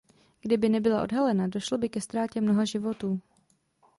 [0.41, 3.21] Kdyby nebyla odhalena, došlo by ke ztrátě mnoha životů.